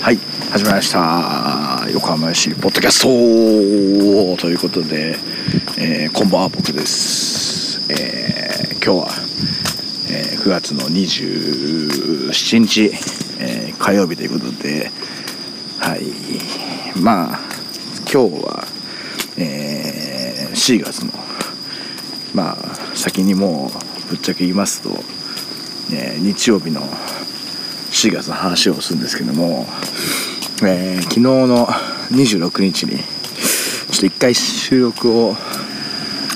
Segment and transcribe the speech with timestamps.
[0.00, 0.16] はい。
[0.50, 1.86] 始まりました。
[1.92, 3.08] 横浜市ポッドキャスト。
[4.40, 5.16] ということで、
[5.78, 9.08] えーこんばんは僕です、えー今日は、
[10.10, 12.90] えー9月の27日、
[13.40, 14.90] えー火曜日ということで
[15.78, 16.02] はい。
[16.98, 17.38] まあ
[18.10, 18.64] 今日は、
[19.38, 21.12] えー4月の
[22.34, 22.56] まあ
[22.96, 23.70] 先にも
[24.06, 24.90] うぶっちゃけ言いますと、
[25.92, 26.80] えー日曜日の
[28.00, 29.66] 4月の話をするんですけども、
[30.62, 33.02] えー昨日の26日にちょ
[33.94, 35.38] っと一回収録をこ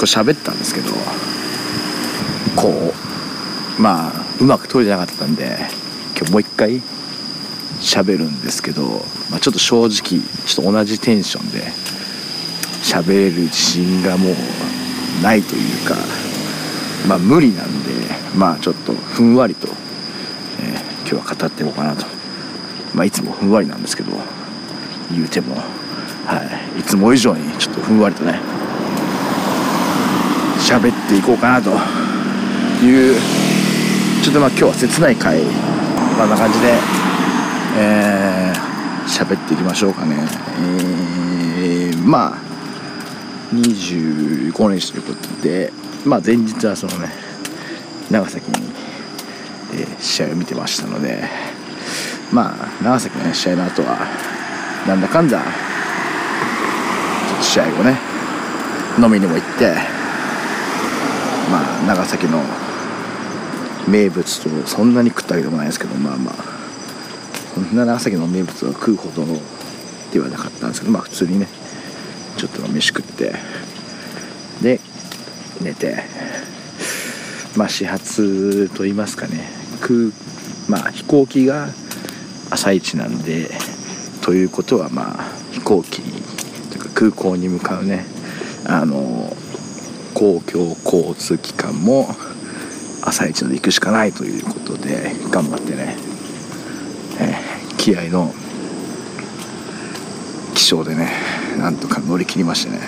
[0.01, 0.93] う喋ったんですけど
[2.55, 2.69] こ
[3.79, 5.57] うまあうまく撮れてなかったんで
[6.15, 6.83] 今日もう一回
[7.81, 8.83] 喋るんですけど、
[9.31, 11.63] まあ、ちょっと正直ちょっと同じテンションで
[12.83, 15.95] 喋れる自信がもうないというか
[17.09, 17.91] まあ無理なんで
[18.37, 19.69] まあちょっとふんわりと、
[21.09, 22.07] 今日は語っていこうかなと。
[22.95, 24.13] まあいつもふんわりなんですけど
[25.11, 25.63] 言うてもは
[26.77, 26.81] い。
[26.81, 28.41] いつも以上にちょっとふんわりとね
[30.59, 31.71] 喋っていこうかなと
[32.85, 33.21] いう
[34.23, 36.75] ちょっとまあ今日は切ない回こんな感じで
[37.77, 38.75] えー
[39.07, 40.17] 喋っていきましょうかね。
[40.61, 42.39] えーまあ
[43.53, 45.73] 25日ということで
[46.05, 47.09] まあ前日はそのね
[48.11, 48.67] 長崎に、
[50.01, 51.23] 試合を見てましたので
[52.33, 54.07] まあ長崎の、試合の後は
[54.87, 55.43] なんだかんだ
[57.41, 57.99] 試合後ね
[58.99, 59.75] 飲みにも行って
[61.51, 62.41] まあ長崎の
[63.89, 66.35] 名物とそんなに食ったわけでもないですけどまあまあ
[67.55, 69.39] そんな長崎の名物を食うほどの
[70.13, 71.47] ではなかったんですけどまあ普通にね
[72.37, 73.33] ちょっと飯食って
[74.63, 74.81] で
[75.61, 76.03] 寝て
[77.57, 80.13] まあ始発と言いますかね空
[80.69, 81.69] まあ飛行機が
[82.51, 83.51] 朝一なんで
[84.23, 86.01] ということはまあ飛行機
[86.71, 88.05] というか空港に向かうね
[88.67, 89.31] あの
[90.15, 92.09] 公共交通機関も
[93.05, 95.97] 朝一ので行くしかないということで頑張ってね、
[97.21, 97.55] えー
[97.85, 98.33] 気合の
[100.55, 101.11] 気象でね
[101.59, 102.81] なんとか乗り切りましてね。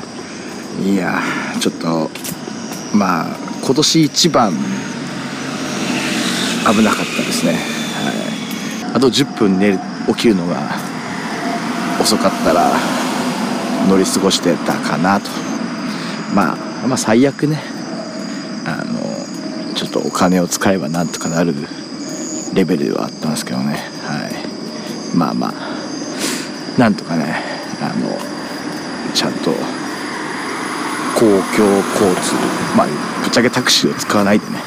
[0.91, 1.21] いや
[1.61, 2.09] ちょっと
[2.97, 4.55] まあ今年一番
[6.73, 9.79] 危なかったですね、はい、あと10分寝
[10.09, 10.57] 起きるのが
[12.01, 12.73] 遅かったら
[13.89, 15.31] 乗り過ごしてたかなと。
[16.35, 17.61] まあまあ最悪ね。
[18.67, 21.55] あのちょっとお金を使えばなんとかなる
[22.55, 23.75] レベルではあったんですけどね。
[24.05, 25.17] はい。
[25.17, 27.43] まあまあなんとかね
[27.81, 28.17] あの
[29.15, 29.53] ちゃんと
[31.15, 32.35] 公共交通
[32.77, 32.87] まあ
[33.23, 34.59] ぶっちゃけタクシーを使わないでね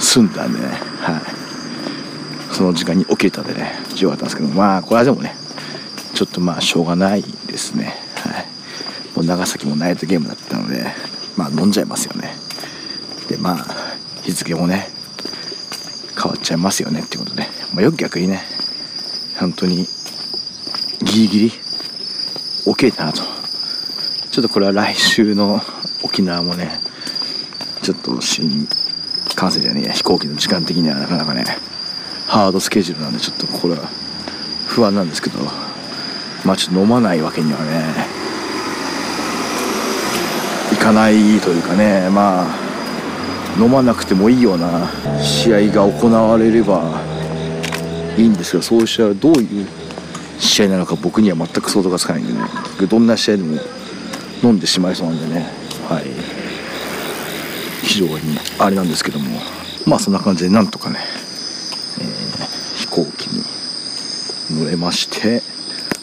[0.00, 0.93] 済んだんでね。
[1.04, 2.54] はい。
[2.54, 5.34] その時間に起きれたんでねよかったんですけどまあこれはでもね
[6.14, 7.94] ちょっとまあしょうがないですね。
[8.16, 8.46] はい。
[9.16, 10.86] もう長崎もナイトゲームだったので
[11.36, 12.32] まあ飲んじゃいますよね。
[13.28, 13.66] でまあ
[14.22, 14.88] 日付もね
[16.16, 17.42] 変わっちゃいますよねっていうことで、
[17.74, 18.42] まあ、よく逆にね
[19.38, 19.86] 本当に
[21.04, 23.22] ギリギリ起きれたなと。
[24.30, 25.60] ちょっとこれは来週の
[26.02, 26.80] 沖縄もね
[27.82, 28.66] ちょっと新
[29.44, 31.44] 幹線じゃねえや飛行機の時間的にはなかなかね
[32.26, 33.88] ハードスケジュールなんでちょっとこれは
[34.66, 35.38] 不安なんですけど
[36.44, 38.06] まあちょっと飲まないわけにはね
[40.72, 42.46] いかないというかねまあ
[43.58, 44.88] 飲まなくてもいいような
[45.22, 47.00] 試合が行われれば
[48.16, 49.68] いいんですけどそういう試合はどういう
[50.38, 52.40] 試合なのか僕には全く想像がつかないんでね
[52.88, 53.60] どんな試合でも
[54.42, 55.46] 飲んでしまいそうなんでね
[55.88, 56.23] はい
[57.84, 59.40] 非常にあれなんですけども。
[59.86, 60.98] まあそんな感じでなんとかね、
[62.00, 62.24] えー
[62.74, 63.44] 飛行機に
[64.60, 65.42] 乗れまして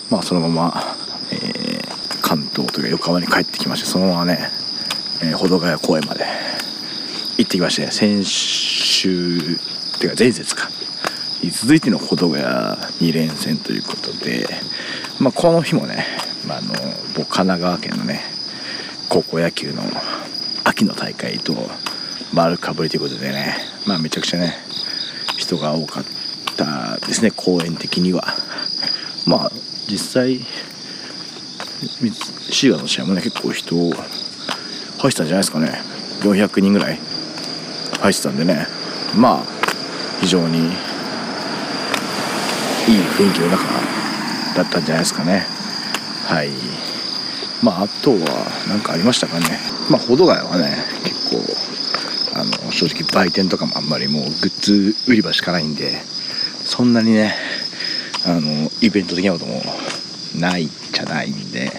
[0.09, 0.95] まあそのまま、
[1.31, 1.81] えー
[2.21, 4.49] 関東というか横浜に帰ってきましてそのままね、
[5.21, 6.25] えー保土ヶ谷公園まで
[7.37, 9.41] 行ってきまして先週っ
[9.99, 10.69] ていうか前節か。
[11.51, 14.47] 続いての保土ヶ谷2連戦ということで、
[15.19, 16.05] まあ、この日もね、
[16.47, 16.73] まあ、あの
[17.15, 18.21] 僕神奈川県のね
[19.09, 19.81] 高校野球の
[20.81, 21.53] 秋の大会と
[22.33, 23.55] 丸かぶりということでね、
[23.85, 24.55] まあ、めちゃくちゃね
[25.37, 26.03] 人が多かっ
[26.57, 27.31] たですね。
[27.31, 28.23] 公園的には。
[29.27, 29.51] まあ
[29.87, 30.39] 実際
[32.49, 35.81] シーガの試合もね結構人を入ってたんじゃないですかね。
[36.21, 36.99] 400人ぐらい
[38.01, 38.67] 入ってたんでね。
[39.15, 39.43] まあ
[40.21, 40.65] 非常にいい
[43.17, 43.63] 雰囲気の中
[44.55, 45.45] だったんじゃないですかね。
[46.25, 46.49] はい。
[47.61, 48.17] まああとは
[48.67, 49.45] 何かありましたかね。
[49.89, 55.91] まあ保土ヶ谷はね結構あの正直売店とかもあんまりもうグッズ売り場しかないんで
[56.63, 57.35] そんなにね
[58.25, 59.61] あのイベント的なことも
[60.39, 61.71] ないじゃないんで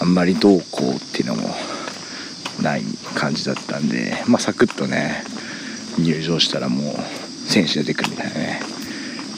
[0.00, 1.48] あんまりどうこうっていうのも
[2.62, 2.82] ない
[3.14, 5.22] 感じだったんでまあサクッとね
[5.98, 6.94] 入場したらもう
[7.48, 8.60] 選手出てくるみたいなね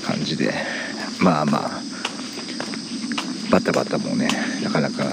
[0.04, 0.52] 感じで
[1.20, 1.70] まあまあ
[3.50, 4.28] バタバタもね
[4.62, 5.04] なかなか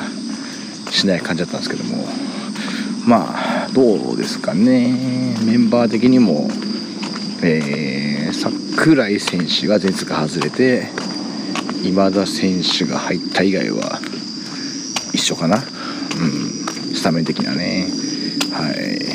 [0.90, 2.06] しない感じだったんですけども。
[3.06, 3.34] ま
[3.66, 4.94] あどうですかね。
[5.44, 6.50] メンバー的にも、
[7.42, 10.88] えー、櫻井選手が前日が外れて
[11.84, 14.00] 今田選手が入った以外は
[15.14, 15.58] 一緒かな。
[15.58, 17.88] うんスタメン的にはね。
[18.52, 19.10] はい。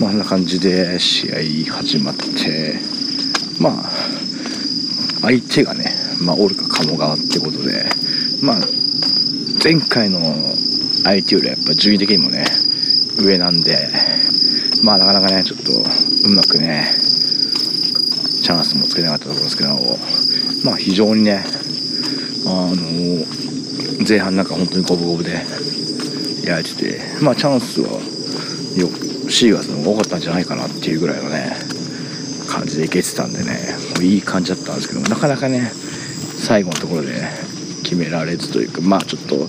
[0.00, 2.78] まあ、こんな感じで試合始まって
[3.60, 3.90] まあ
[5.22, 7.84] 相手がね、まあ、オルカ鴨川ってことで
[8.40, 8.60] まあ
[9.62, 10.20] 前回の
[11.02, 12.44] 相手よりはやっぱ順位的にもね
[13.18, 13.88] 上なんで
[14.84, 15.72] まあなかなかねちょっと
[16.28, 16.84] うまくね
[18.42, 19.70] チャンスもつけなかったところですけど
[20.64, 21.44] まあ非常にね
[22.46, 25.32] あの前半なんか本当に五分五分で
[26.48, 27.88] やれててまあチャンスは
[28.76, 28.88] よ
[29.28, 31.50] シーガーズの方が多かったんじゃないかなっていうぐらいのね
[32.48, 33.58] 感じでいけてたんでね
[33.96, 35.72] もういい感じだったんですけどなかなかね
[36.38, 37.47] 最後のところでね
[37.88, 39.48] 決められずというかまあちょっと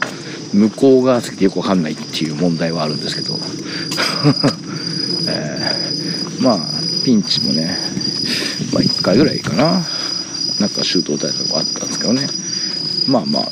[0.54, 3.34] 向こう側席でよくわかんないっていう問題はあるんですけど、
[5.28, 6.60] えー、まあ
[7.04, 7.78] ピンチもね、
[8.74, 9.86] まあ、1回ぐらいかな。
[10.60, 12.28] なんかシュート打たれたとこあったんですけどね。
[13.08, 13.52] まあまあ。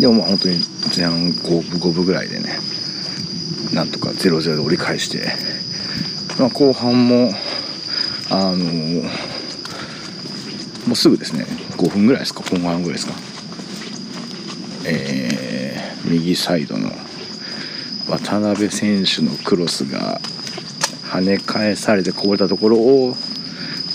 [0.00, 0.60] でもまあ本当に
[0.96, 2.58] 前半5分5分ぐらいでね
[3.72, 5.32] なんとか0-0で折り返して、
[6.38, 7.32] まあ、後半も
[8.30, 8.56] あの
[10.86, 11.46] もうすぐですね。
[11.76, 12.40] 5分ぐらいですか？
[12.40, 13.12] 後半ぐらいですか、
[16.06, 16.90] 右サイドの
[18.08, 20.20] 渡辺選手のクロスが
[21.10, 23.16] 跳ね返されてこぼれたところを、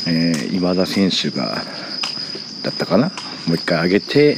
[0.08, 1.64] えー、今田選手が
[2.64, 3.12] だったかな。
[3.48, 4.38] もう一回上げて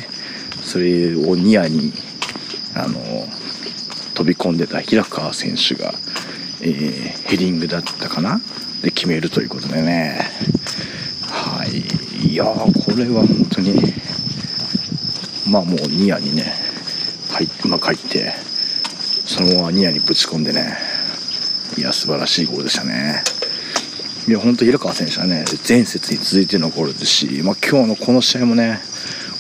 [0.62, 1.92] それをニアに
[2.76, 3.28] あの
[4.14, 5.94] 飛び込んでた平川選手が、
[6.62, 8.40] えー、ヘディングだったかな。
[8.82, 10.20] で決めるということでね。
[11.22, 12.28] はい。
[12.28, 13.76] いやこれは本当に
[15.50, 16.73] まあもうニアにね
[17.34, 18.34] 入うまく入って
[19.26, 20.78] そのままニアにぶち込んでね。
[21.78, 23.24] いや素晴らしいゴールでしたね。
[24.28, 28.80] いや本当平川選手はね前節に続いてのゴールですし、まあ、今日のこの試合もね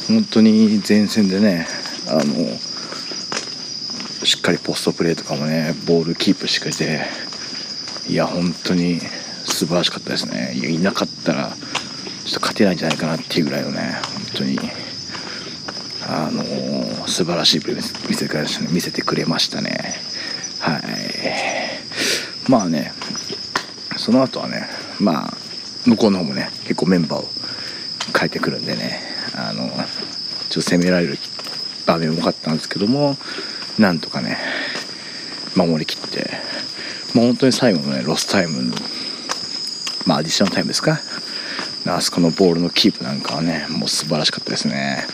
[0.07, 1.67] 本当に前線でね
[2.07, 2.23] あの
[4.25, 7.01] しっかりポストプレーとかもねボールキープしてくれて
[8.09, 8.99] いや本当に
[9.45, 10.53] 素晴らしかったですね。
[10.55, 11.55] いやいなかったら
[12.25, 13.99] ちょっと勝てないんじゃないかなっていうぐらいのね
[14.33, 14.82] 本当に。
[16.15, 17.75] あのー、素晴らしいプレー
[18.07, 18.27] 見せ
[18.73, 19.95] 見せてくれましたね。
[20.59, 20.83] はい。
[22.49, 22.91] まあね
[23.97, 24.67] その後はね
[24.99, 25.33] まあ
[25.85, 27.25] 向こうの方もね結構メンバーを
[28.17, 28.99] 変えてくるんでね
[29.35, 29.83] あのちょっ
[30.53, 31.17] と攻められる
[31.85, 33.15] 場面も多かったんですけども
[33.79, 34.37] なんとかね
[35.55, 36.29] 守りきって
[37.13, 38.73] もう本当に最後のねロスタイム
[40.05, 40.99] まあアディショナルタイムですか。
[41.85, 45.05] あそこのボールのキープなんかはねもう素晴らしかったですね。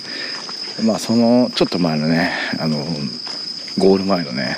[0.84, 2.78] まあそのちょっと前のねあの
[3.78, 4.58] ゴール前のね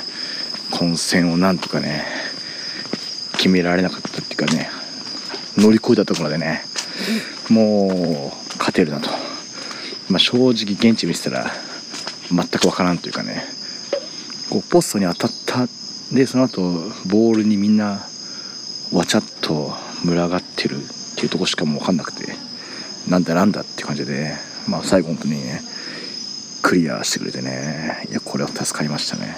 [0.72, 2.06] 混戦をなんとかね
[3.34, 4.70] 決められなかったっていうかね
[5.58, 6.64] 乗り越えたところでね
[7.50, 9.10] もう勝てるなと、
[10.10, 11.52] まあ、正直現地見せたら
[12.30, 13.44] 全く分からんというかね
[14.50, 15.68] こうポストに当たった
[16.16, 16.62] でその後
[17.10, 18.00] ボールにみんな
[18.92, 19.72] わちゃっと
[20.06, 20.80] 群がってるっ
[21.16, 22.34] ていうとこしかもう分かんなくて
[23.10, 24.34] なんだなんだって感じで
[24.68, 25.62] まあ最後本当にね
[26.62, 28.06] クリアしてくれてね。
[28.10, 29.36] いやこれは助かりましたね。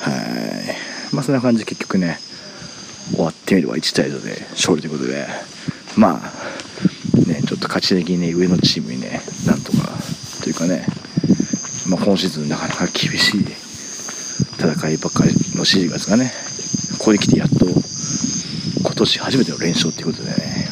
[0.00, 0.10] は
[1.12, 1.14] い。
[1.14, 2.18] まあそんな感じで結局ね
[3.12, 5.26] 終わってみれば1対0で勝利ということで。
[5.98, 9.88] まあねちょっと勝ち的にね上のチームにねなんとか
[10.42, 10.86] というかね
[11.88, 13.40] まあ今シーズンなかなか厳しい
[14.60, 16.32] 戦いばっかりのシーズンがね
[16.98, 20.68] ここに来てやっと今年初めての連勝っていうことでね、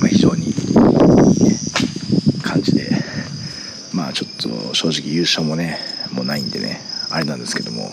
[0.00, 0.52] まあ、非常に、ね、
[2.42, 2.90] 感じで
[3.94, 5.78] まあちょっと正直優勝もね
[6.12, 6.80] もうないんでね
[7.10, 7.90] あれなんですけども、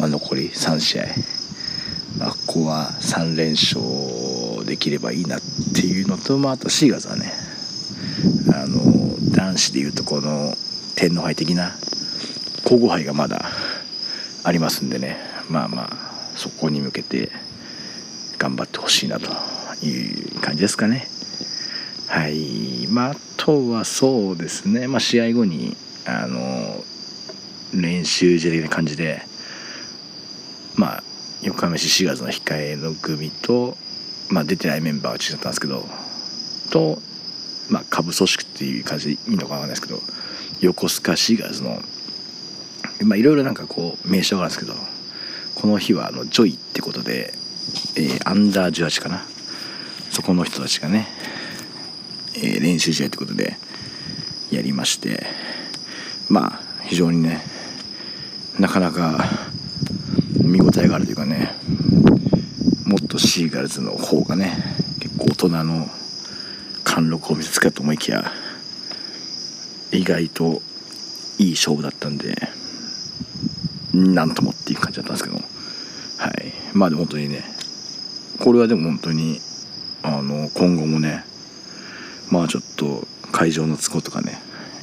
[0.00, 1.04] まあ、残り3試合、
[2.18, 5.40] まあ、ここは3連勝できればいいなっ
[5.74, 7.32] ていうのと、まあ、あとシーガーズはね
[8.52, 10.54] あの男子でいうとこの
[10.96, 11.76] 天皇杯的な
[12.64, 13.44] 皇后杯がまだ
[14.42, 15.18] ありますんでね
[15.48, 17.30] まあまあそこに向けて
[18.38, 19.30] 頑張ってほしいなと
[19.86, 21.06] いう感じですかね。
[22.08, 22.86] はい。
[22.88, 24.88] まああとはそうですね。
[24.88, 26.82] まあ試合後にあの
[27.74, 29.22] 練習試合的な感じで
[30.74, 31.02] まあ
[31.42, 33.76] 横浜シーガルズの控えの組と、
[34.30, 35.84] まあ、出てないメンバーが中心だったんですけど
[36.70, 36.98] と
[37.68, 40.00] まあ下部組織っていう感じでいいのかわかんないですけど
[40.60, 41.82] 横須賀シーガルズの
[43.04, 44.78] まあいろいろなんかこう名称があるんですけど
[45.54, 47.34] この日はあのジョイってことで、
[47.96, 49.22] えー、アンダー18かな。
[50.12, 51.08] そこの人たちがね、
[52.36, 53.56] えー、練習試合ってことで
[54.50, 55.26] やりまして
[56.32, 57.42] まあ非常にね
[58.58, 59.22] なかなか
[60.42, 61.54] 見応えがあるというかね
[62.86, 64.56] もっとシーガルズの方がね
[64.98, 65.86] 結構大人の
[66.84, 68.32] 貫禄を見せつけたと思いきや
[69.92, 70.62] 意外と
[71.38, 72.34] いい勝負だったんで
[73.92, 76.54] なんともっていう感じだったんですけどはい。
[76.72, 77.44] まあでも本当にね
[78.42, 79.38] これはでも本当に
[80.02, 81.26] あの今後もね
[82.30, 84.40] まあちょっと会場の都合とかね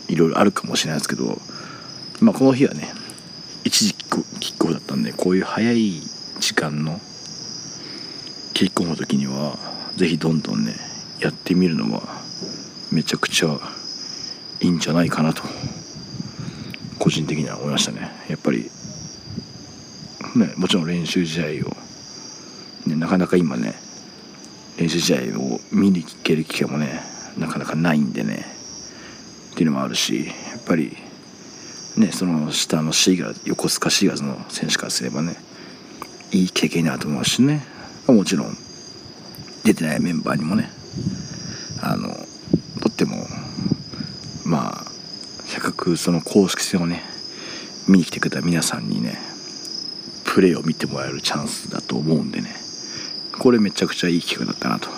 [0.09, 1.37] いろいろあるかもしれないですけど
[2.19, 2.91] まあこの日はね
[3.63, 6.01] 一時キックオフだったんでこういう早い
[6.39, 6.99] 時間の
[8.53, 9.57] キックオフの時には
[9.95, 10.73] 是非どんどんね
[11.19, 12.01] やってみるのは
[12.91, 13.59] めちゃくちゃ
[14.61, 15.43] いいんじゃないかなと
[16.97, 18.11] 個人的には思いましたね。
[18.29, 18.69] やっぱり
[20.35, 21.75] ねもちろん練習試合を、
[22.89, 23.73] ね、なかなか今ね
[24.77, 27.01] 練習試合を見に行ける機会もね
[27.37, 28.58] なかなかないんでね。
[29.51, 30.97] っていうのもあるしやっぱり
[31.97, 35.35] ねその下のシーガー横須賀シーガーズの選手からすればね
[36.31, 37.65] いい経験になると思うしね。
[38.07, 38.57] もちろん
[39.63, 40.69] 出てないメンバーにもね
[41.81, 42.09] あの
[42.81, 43.17] とっても
[44.45, 44.83] まあ
[45.45, 47.03] せっかくその公式戦をね
[47.87, 49.17] 見に来てくれた皆さんにね
[50.25, 52.55] プレーを見てもらえるチャンスだと思うんでね
[53.37, 54.89] これめちゃくちゃいい企画だったなと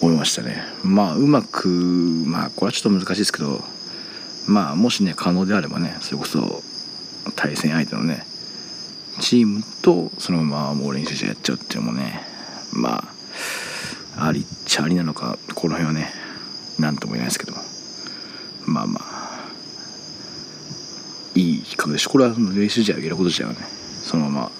[0.00, 0.62] 思いましたね。
[0.84, 3.60] まあうまくまあこれはちょっと難しいですけど
[4.46, 6.62] まあもしね可能であればねそれこそ
[7.36, 8.24] 対戦相手のね
[9.20, 12.20] チームとそのままもう練習試合やっちゃうっていうのもね
[12.72, 13.04] ま
[14.16, 16.10] あありっちゃありなのかこの辺はね
[16.78, 17.52] 何とも言えないですけど
[18.66, 19.28] まあまあ
[21.34, 23.58] いい企画でしこれは練習試合をやること自体はね
[24.02, 24.50] そのまま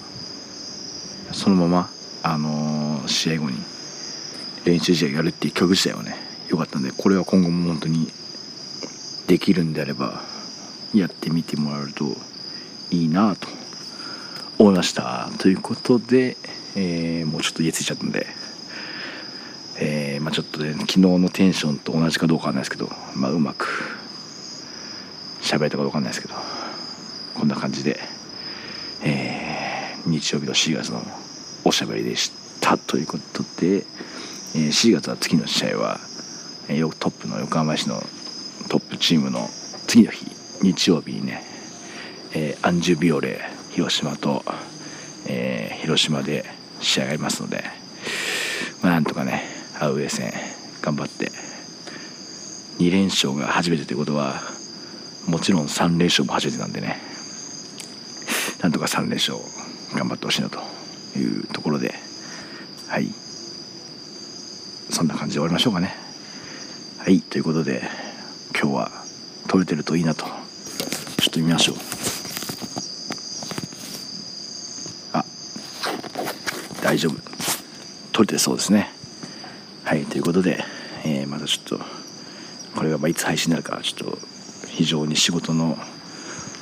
[1.33, 1.91] そのまま
[2.23, 3.57] あのー、試合後に
[4.69, 6.15] 練習試合やるっていう企画自体はね
[6.51, 8.09] 良かったんでこれは今後も本当に
[9.27, 10.21] できるんであれば
[10.95, 12.05] やってみてもらえると
[12.91, 13.49] いいなと
[14.59, 15.31] 思いました。
[15.39, 16.37] ということで、
[16.75, 18.27] えー、もうちょっと家ついちゃったんで、
[19.79, 23.67] えー、まあ、ちょっとね昨日のテンションと同じかどうかわかんないですけど、まあ、うまく
[25.41, 26.35] 喋れたかどうかわかんないですけど
[27.35, 28.01] こんな感じで、
[29.05, 31.03] えー、日曜日の4月の
[31.65, 32.77] おしゃべりでした。
[32.77, 33.85] ということで、
[34.55, 36.01] 4月は次の試合は、
[36.69, 36.75] ト
[37.09, 38.01] ップの横浜市の
[38.69, 39.49] トップチームの
[39.87, 40.27] 次の日
[40.63, 41.43] 日曜日にね、
[42.35, 43.41] え、アンジュビオレ
[43.73, 44.45] 広島と、
[45.29, 46.45] えー、広島で
[46.81, 47.63] 試合がありますので、
[48.83, 49.45] まあ、なんとかね
[49.81, 50.33] アウェー戦
[50.83, 51.31] 頑張って
[52.79, 54.41] 2連勝が初めてということは
[55.29, 56.97] もちろん3連勝も初めてなんでね
[58.63, 59.39] なんとか3連勝
[59.95, 60.59] 頑張ってほしいなと
[61.17, 61.95] いうところで
[62.89, 63.28] はい。
[64.99, 65.95] そんな感じで終わりましょうかね。
[66.99, 67.83] はいということで
[68.53, 68.91] 今日は
[69.47, 70.25] 撮れてるといいなと。
[70.25, 71.77] ちょっと見ましょう。
[75.13, 75.25] あ
[76.83, 77.15] 大丈夫。
[78.11, 78.91] 撮れてそうですね。
[79.85, 80.65] はいということで、
[81.05, 81.85] えー、またちょっと
[82.75, 84.19] これがまいつ配信になるかちょっと
[84.67, 85.79] 非常に仕事の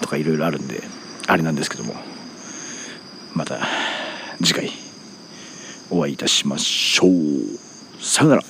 [0.03, 0.83] とかいろいろあるんで
[1.27, 1.95] あれなんですけども
[3.33, 3.67] また
[4.45, 4.71] 次回
[5.89, 7.66] お会いいたしましょう。
[8.01, 8.43] さよなら。